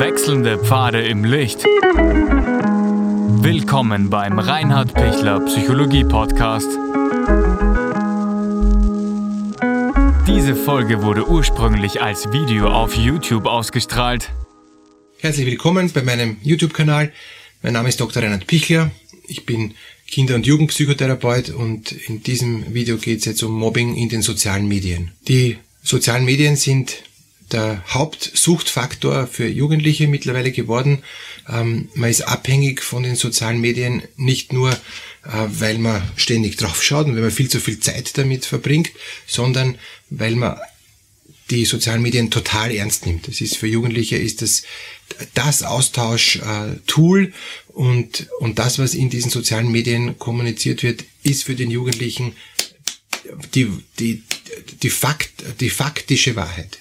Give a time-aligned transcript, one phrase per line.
[0.00, 1.62] Wechselnde Pfade im Licht.
[3.42, 6.70] Willkommen beim Reinhard Pichler Psychologie Podcast.
[10.26, 14.30] Diese Folge wurde ursprünglich als Video auf YouTube ausgestrahlt.
[15.18, 17.12] Herzlich willkommen bei meinem YouTube-Kanal.
[17.60, 18.22] Mein Name ist Dr.
[18.22, 18.90] Reinhard Pichler.
[19.28, 19.74] Ich bin
[20.06, 24.66] Kinder- und Jugendpsychotherapeut und in diesem Video geht es jetzt um Mobbing in den sozialen
[24.66, 25.10] Medien.
[25.28, 27.02] Die sozialen Medien sind
[27.52, 31.02] der Hauptsuchtfaktor für Jugendliche mittlerweile geworden.
[31.48, 34.76] Ähm, man ist abhängig von den sozialen Medien nicht nur, äh,
[35.48, 38.90] weil man ständig drauf schaut und weil man viel zu viel Zeit damit verbringt,
[39.26, 39.78] sondern
[40.10, 40.58] weil man
[41.50, 43.26] die sozialen Medien total ernst nimmt.
[43.26, 44.62] Das ist für Jugendliche ist das
[45.34, 47.32] das Austausch-Tool
[47.68, 52.34] und, und das, was in diesen sozialen Medien kommuniziert wird, ist für den Jugendlichen
[53.54, 54.22] die, die,
[54.82, 56.78] die, Fakt, die faktische Wahrheit.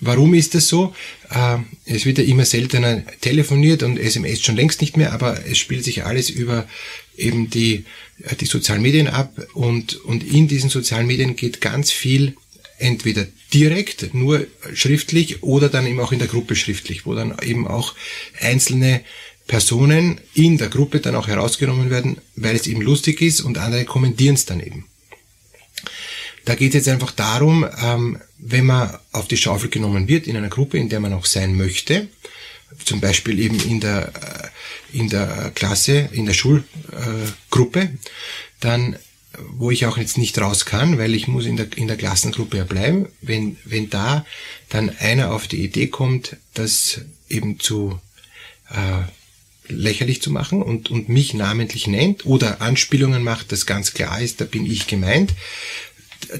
[0.00, 0.94] Warum ist das so?
[1.30, 5.58] Äh, es wird ja immer seltener telefoniert und SMS schon längst nicht mehr, aber es
[5.58, 6.66] spielt sich alles über
[7.16, 7.84] eben die,
[8.22, 12.36] äh, die sozialen Medien ab und, und in diesen sozialen Medien geht ganz viel
[12.78, 17.68] entweder direkt, nur schriftlich oder dann eben auch in der Gruppe schriftlich, wo dann eben
[17.68, 17.94] auch
[18.40, 19.02] einzelne
[19.46, 23.84] Personen in der Gruppe dann auch herausgenommen werden, weil es eben lustig ist und andere
[23.84, 24.86] kommentieren es dann eben.
[26.44, 30.36] Da geht es jetzt einfach darum, ähm, wenn man auf die Schaufel genommen wird in
[30.36, 32.08] einer Gruppe, in der man auch sein möchte,
[32.84, 34.12] zum Beispiel eben in der,
[34.92, 37.90] äh, in der Klasse, in der Schulgruppe,
[38.60, 38.96] dann
[39.56, 42.58] wo ich auch jetzt nicht raus kann, weil ich muss in der, in der Klassengruppe
[42.58, 44.24] ja bleiben, wenn, wenn da
[44.68, 47.98] dann einer auf die Idee kommt, das eben zu
[48.70, 54.20] äh, lächerlich zu machen und, und mich namentlich nennt oder Anspielungen macht, dass ganz klar
[54.20, 55.32] ist, da bin ich gemeint,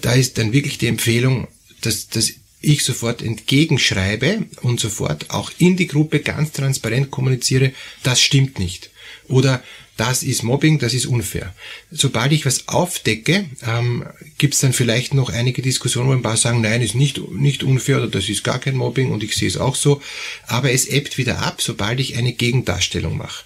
[0.00, 1.48] da ist dann wirklich die Empfehlung,
[1.86, 8.20] dass, dass ich sofort entgegenschreibe und sofort auch in die Gruppe ganz transparent kommuniziere, das
[8.20, 8.90] stimmt nicht.
[9.28, 9.62] Oder
[9.96, 11.54] das ist Mobbing, das ist unfair.
[11.90, 14.04] Sobald ich was aufdecke, ähm,
[14.38, 17.62] gibt es dann vielleicht noch einige Diskussionen, wo ein paar sagen, nein, ist nicht, nicht
[17.62, 20.02] unfair oder das ist gar kein Mobbing und ich sehe es auch so.
[20.46, 23.44] Aber es ebbt wieder ab, sobald ich eine Gegendarstellung mache.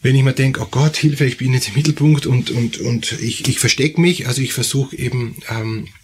[0.00, 3.12] Wenn ich mir denke, oh Gott, Hilfe, ich bin jetzt im Mittelpunkt und, und, und
[3.20, 6.01] ich, ich verstecke mich, also ich versuche eben ähm, äh,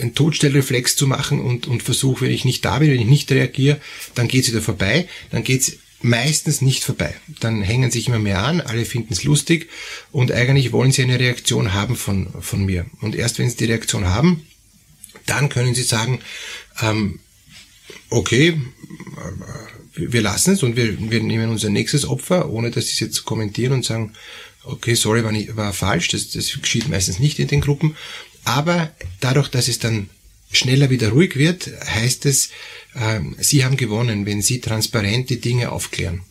[0.00, 3.30] einen Todstellreflex zu machen und, und versuche, wenn ich nicht da bin, wenn ich nicht
[3.32, 3.80] reagiere,
[4.14, 7.14] dann geht's wieder vorbei, dann geht's meistens nicht vorbei.
[7.40, 9.68] Dann hängen sich immer mehr an, alle finden es lustig
[10.12, 12.86] und eigentlich wollen sie eine Reaktion haben von, von mir.
[13.00, 14.46] Und erst wenn sie die Reaktion haben,
[15.26, 16.20] dann können sie sagen,
[16.80, 17.18] ähm,
[18.10, 18.58] okay, äh,
[19.94, 23.24] wir lassen es und wir, wir nehmen unser nächstes Opfer, ohne dass sie es jetzt
[23.24, 24.12] kommentieren und sagen,
[24.64, 27.96] okay, sorry, war, nicht, war falsch, das, das geschieht meistens nicht in den Gruppen.
[28.48, 30.08] Aber dadurch, dass es dann
[30.50, 32.48] schneller wieder ruhig wird, heißt es,
[32.94, 36.22] äh, Sie haben gewonnen, wenn Sie transparent die Dinge aufklären.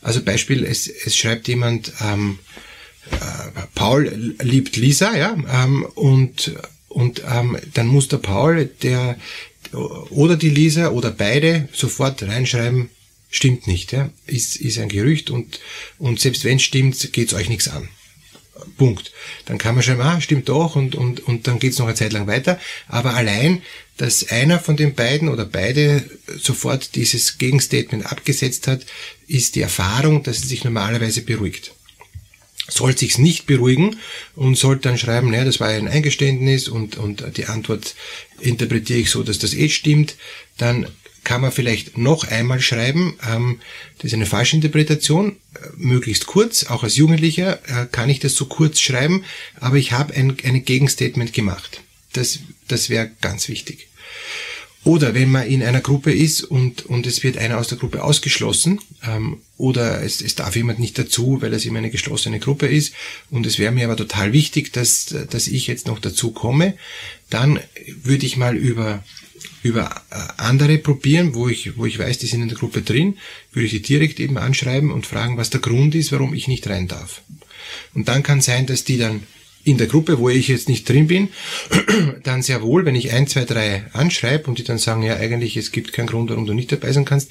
[0.00, 2.40] Also Beispiel, es, es schreibt jemand, ähm,
[3.12, 3.16] äh,
[3.76, 6.56] Paul liebt Lisa, ja, ähm, und,
[6.88, 9.16] und ähm, dann muss der Paul, der
[10.10, 12.90] oder die Lisa oder beide sofort reinschreiben,
[13.30, 15.60] stimmt nicht, ja, ist, ist ein Gerücht und,
[15.98, 17.88] und selbst wenn es stimmt, geht's euch nichts an.
[18.76, 19.12] Punkt.
[19.46, 22.12] Dann kann man schreiben, ah, stimmt doch, und, und, und dann geht's noch eine Zeit
[22.12, 22.58] lang weiter.
[22.88, 23.62] Aber allein,
[23.96, 26.08] dass einer von den beiden oder beide
[26.38, 28.86] sofort dieses Gegenstatement abgesetzt hat,
[29.26, 31.72] ist die Erfahrung, dass es sich normalerweise beruhigt.
[32.68, 33.96] Soll sich's nicht beruhigen
[34.34, 37.94] und sollte dann schreiben, naja, das war ein Eingeständnis und, und die Antwort
[38.40, 40.16] interpretiere ich so, dass das eh stimmt,
[40.58, 40.86] dann
[41.24, 43.16] kann man vielleicht noch einmal schreiben.
[43.28, 43.60] Ähm,
[43.98, 46.64] das ist eine falsche Interpretation, äh, möglichst kurz.
[46.64, 49.24] Auch als Jugendlicher äh, kann ich das so kurz schreiben,
[49.60, 51.80] aber ich habe ein, ein Gegenstatement gemacht.
[52.12, 53.88] Das, das wäre ganz wichtig.
[54.84, 58.02] Oder wenn man in einer Gruppe ist und, und es wird einer aus der Gruppe
[58.02, 62.66] ausgeschlossen ähm, oder es, es darf jemand nicht dazu, weil es immer eine geschlossene Gruppe
[62.66, 62.92] ist
[63.30, 66.74] und es wäre mir aber total wichtig, dass, dass ich jetzt noch dazu komme,
[67.30, 67.60] dann
[68.02, 69.04] würde ich mal über
[69.62, 73.18] über äh, andere probieren, wo ich, wo ich weiß, die sind in der Gruppe drin,
[73.52, 76.68] würde ich die direkt eben anschreiben und fragen, was der Grund ist, warum ich nicht
[76.68, 77.22] rein darf.
[77.94, 79.22] Und dann kann sein, dass die dann
[79.64, 81.28] in der Gruppe, wo ich jetzt nicht drin bin,
[82.24, 85.56] dann sehr wohl, wenn ich ein, zwei, drei anschreibe und die dann sagen, ja, eigentlich,
[85.56, 87.30] es gibt keinen Grund, warum du nicht dabei sein kannst,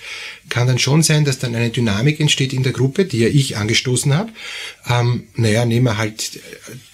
[0.50, 3.58] kann dann schon sein, dass dann eine Dynamik entsteht in der Gruppe, die ja ich
[3.58, 4.32] angestoßen habe.
[4.88, 6.40] Ähm, naja, nehmen wir halt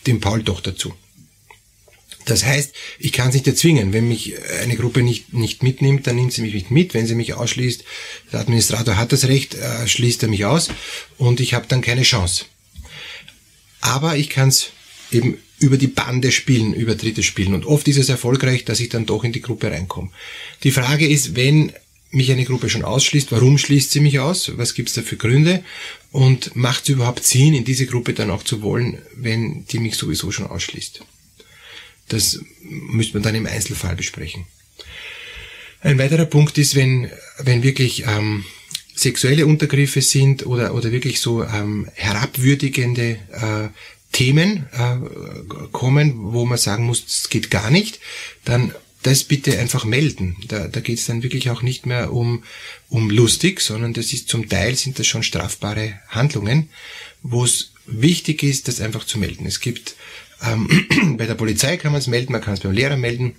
[0.08, 0.94] den Paul doch dazu.
[2.28, 3.94] Das heißt, ich kann es nicht erzwingen.
[3.94, 6.94] Wenn mich eine Gruppe nicht, nicht mitnimmt, dann nimmt sie mich nicht mit.
[6.94, 7.84] Wenn sie mich ausschließt,
[8.32, 10.70] der Administrator hat das Recht, äh, schließt er mich aus
[11.18, 12.46] und ich habe dann keine Chance.
[13.80, 14.72] Aber ich kann es
[15.12, 17.54] eben über die Bande spielen, über Dritte spielen.
[17.54, 20.10] Und oft ist es erfolgreich, dass ich dann doch in die Gruppe reinkomme.
[20.64, 21.72] Die Frage ist, wenn
[22.12, 25.64] mich eine Gruppe schon ausschließt, warum schließt sie mich aus, was gibt's da für Gründe
[26.12, 29.96] und macht es überhaupt Sinn, in diese Gruppe dann auch zu wollen, wenn die mich
[29.96, 31.02] sowieso schon ausschließt.
[32.10, 34.46] Das müsste man dann im Einzelfall besprechen.
[35.82, 37.10] Ein weiterer Punkt ist, wenn,
[37.40, 38.46] wenn wirklich ähm,
[38.96, 43.70] sexuelle Untergriffe sind oder, oder wirklich so ähm, herabwürdigende äh,
[44.12, 44.98] Themen äh,
[45.72, 48.00] kommen, wo man sagen muss, es geht gar nicht,
[48.46, 48.74] dann
[49.04, 50.36] das bitte einfach melden.
[50.48, 52.44] Da, da geht es dann wirklich auch nicht mehr um,
[52.90, 56.70] um lustig, sondern das ist zum Teil sind das schon strafbare Handlungen,
[57.22, 59.46] wo es wichtig ist, das einfach zu melden.
[59.46, 59.96] Es gibt
[60.46, 63.36] ähm, bei der Polizei kann man es melden, man kann es beim Lehrer melden,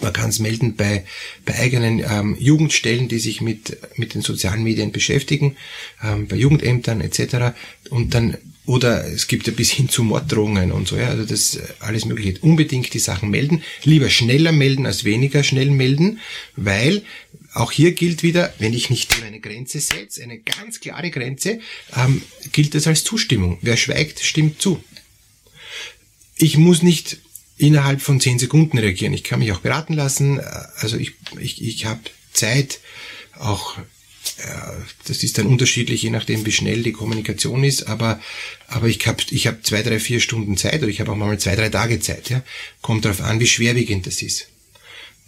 [0.00, 1.04] man kann es melden bei,
[1.44, 5.56] bei eigenen ähm, Jugendstellen, die sich mit, mit den sozialen Medien beschäftigen,
[6.02, 7.54] ähm, bei Jugendämtern etc.
[7.90, 11.56] Und dann oder es gibt ja bis hin zu Morddrohungen und so, ja, also das
[11.56, 12.38] äh, alles mögliche.
[12.40, 13.62] Unbedingt die Sachen melden.
[13.82, 16.20] Lieber schneller melden als weniger schnell melden,
[16.54, 17.02] weil
[17.54, 21.58] auch hier gilt wieder, wenn ich nicht eine Grenze setze, eine ganz klare Grenze,
[21.96, 22.22] ähm,
[22.52, 23.58] gilt das als Zustimmung.
[23.62, 24.82] Wer schweigt, stimmt zu.
[26.42, 27.18] Ich muss nicht
[27.56, 29.14] innerhalb von zehn Sekunden reagieren.
[29.14, 30.40] Ich kann mich auch beraten lassen.
[30.40, 32.00] Also ich, ich, ich habe
[32.32, 32.80] Zeit,
[33.38, 33.76] auch
[35.06, 38.20] das ist dann unterschiedlich, je nachdem, wie schnell die Kommunikation ist, aber,
[38.66, 41.38] aber ich habe ich hab zwei, drei, vier Stunden Zeit oder ich habe auch mal
[41.38, 42.28] zwei, drei Tage Zeit.
[42.28, 42.42] Ja?
[42.80, 44.48] Kommt darauf an, wie schwerwiegend das ist.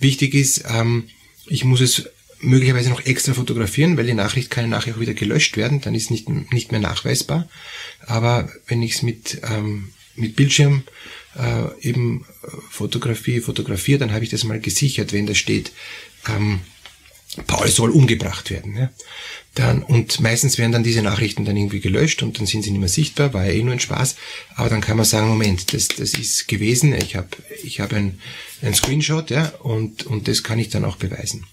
[0.00, 1.04] Wichtig ist, ähm,
[1.46, 2.08] ich muss es
[2.40, 6.10] möglicherweise noch extra fotografieren, weil die Nachricht kann nachher auch wieder gelöscht werden, dann ist
[6.10, 7.48] nicht, nicht mehr nachweisbar.
[8.04, 10.84] Aber wenn ich es mit, ähm, mit Bildschirm
[11.36, 12.24] äh, eben
[12.70, 15.72] Fotografie fotografiere, dann habe ich das mal gesichert, wenn da steht,
[16.28, 16.60] ähm,
[17.46, 18.76] Paul soll umgebracht werden.
[18.76, 18.90] Ja.
[19.54, 22.80] Dann, und meistens werden dann diese Nachrichten dann irgendwie gelöscht und dann sind sie nicht
[22.80, 24.16] mehr sichtbar, war ja eh nur ein Spaß.
[24.56, 27.28] Aber dann kann man sagen, Moment, das, das ist gewesen, ich habe
[27.62, 28.20] ich hab ein,
[28.62, 31.46] ein Screenshot ja, und, und das kann ich dann auch beweisen.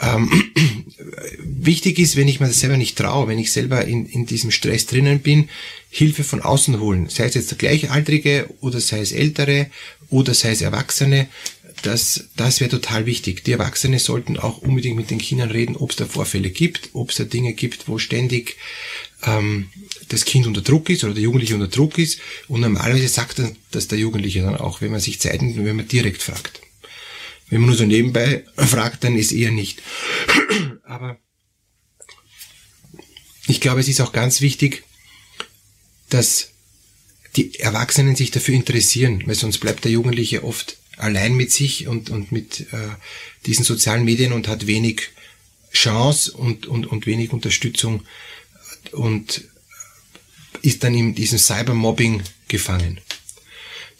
[0.00, 0.50] Ähm,
[1.44, 4.50] wichtig ist, wenn ich mir das selber nicht traue, wenn ich selber in, in diesem
[4.50, 5.48] Stress drinnen bin,
[5.90, 7.08] Hilfe von außen holen.
[7.08, 9.66] Sei es jetzt der Gleichaltrige oder sei es Ältere
[10.08, 11.28] oder sei es Erwachsene
[11.82, 13.44] das, das wäre total wichtig.
[13.44, 17.10] Die Erwachsenen sollten auch unbedingt mit den Kindern reden, ob es da Vorfälle gibt, ob
[17.10, 18.56] es da Dinge gibt, wo ständig
[19.22, 19.68] ähm,
[20.08, 22.20] das Kind unter Druck ist oder der Jugendliche unter Druck ist.
[22.48, 25.76] Und normalerweise sagt dass der Jugendliche dann auch, wenn man sich Zeit nimmt und wenn
[25.76, 26.60] man direkt fragt.
[27.50, 29.82] Wenn man nur so nebenbei fragt, dann ist eher nicht.
[30.84, 31.18] Aber
[33.46, 34.84] ich glaube, es ist auch ganz wichtig,
[36.08, 36.50] dass
[37.36, 42.10] die Erwachsenen sich dafür interessieren, weil sonst bleibt der Jugendliche oft allein mit sich und,
[42.10, 42.88] und mit äh,
[43.46, 45.10] diesen sozialen Medien und hat wenig
[45.72, 48.02] Chance und, und, und wenig Unterstützung
[48.92, 49.44] und
[50.62, 53.00] ist dann in diesem Cybermobbing gefangen.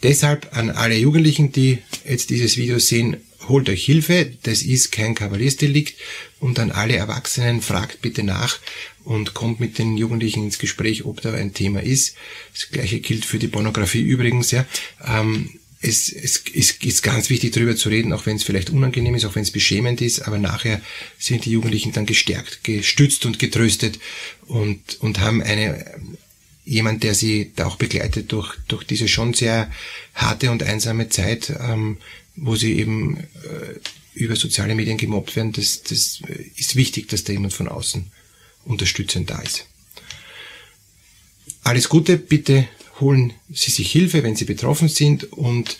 [0.03, 5.15] Deshalb an alle Jugendlichen, die jetzt dieses Video sehen, holt euch Hilfe, das ist kein
[5.15, 5.97] Kavaliersdelikt
[6.39, 8.59] und an alle Erwachsenen fragt bitte nach
[9.03, 12.15] und kommt mit den Jugendlichen ins Gespräch, ob da ein Thema ist.
[12.53, 14.65] Das gleiche gilt für die Pornografie übrigens, ja.
[15.05, 15.49] Ähm,
[15.81, 19.25] es, es, es ist ganz wichtig, darüber zu reden, auch wenn es vielleicht unangenehm ist,
[19.25, 20.79] auch wenn es beschämend ist, aber nachher
[21.17, 23.99] sind die Jugendlichen dann gestärkt, gestützt und getröstet
[24.45, 25.85] und, und haben eine,
[26.65, 29.71] jemand, der sie da auch begleitet durch, durch diese schon sehr
[30.13, 31.97] harte und einsame Zeit, ähm,
[32.35, 33.79] wo sie eben äh,
[34.13, 36.21] über soziale Medien gemobbt werden, das, das
[36.55, 38.11] ist wichtig, dass da jemand von außen
[38.65, 39.65] unterstützend da ist.
[41.63, 42.67] Alles Gute, bitte
[42.99, 45.77] holen Sie sich Hilfe, wenn Sie betroffen sind und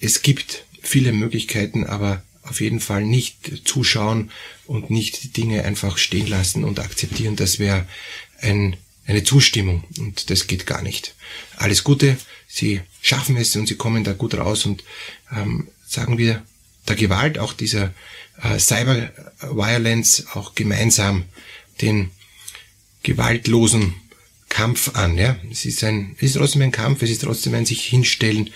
[0.00, 4.30] es gibt viele Möglichkeiten, aber auf jeden Fall nicht zuschauen
[4.66, 7.36] und nicht die Dinge einfach stehen lassen und akzeptieren.
[7.36, 7.86] Das wäre
[8.40, 8.76] ein,
[9.06, 11.14] eine Zustimmung und das geht gar nicht.
[11.56, 12.16] Alles Gute,
[12.46, 14.84] Sie schaffen es und Sie kommen da gut raus und
[15.34, 16.44] ähm, sagen wir
[16.88, 17.94] der Gewalt, auch dieser
[18.42, 21.24] äh, Cyber Violence, auch gemeinsam
[21.80, 22.10] den
[23.02, 23.94] gewaltlosen
[24.48, 25.16] Kampf an.
[25.16, 25.36] Ja?
[25.50, 28.50] Es, ist ein, es ist trotzdem ein Kampf, es ist trotzdem ein sich hinstellen,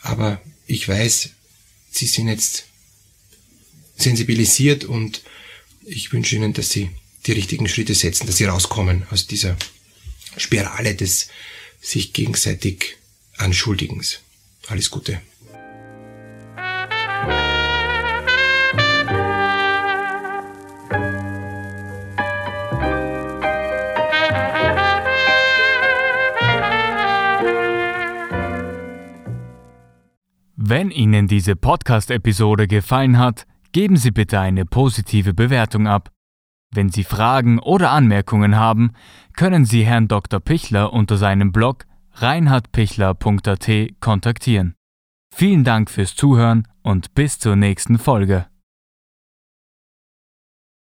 [0.00, 1.30] aber ich weiß,
[1.90, 2.64] Sie sind jetzt
[3.96, 5.22] sensibilisiert und
[5.84, 6.90] ich wünsche Ihnen, dass Sie
[7.26, 9.56] die richtigen Schritte setzen, dass Sie rauskommen aus dieser
[10.36, 11.28] Spirale des
[11.80, 12.96] sich gegenseitig
[13.36, 14.20] Anschuldigens.
[14.68, 15.20] Alles Gute.
[30.56, 36.10] Wenn Ihnen diese Podcast-Episode gefallen hat, geben Sie bitte eine positive Bewertung ab.
[36.74, 38.92] Wenn Sie Fragen oder Anmerkungen haben,
[39.36, 40.40] können Sie Herrn Dr.
[40.40, 44.74] Pichler unter seinem Blog reinhardpichler.at kontaktieren.
[45.34, 48.46] Vielen Dank fürs Zuhören und bis zur nächsten Folge.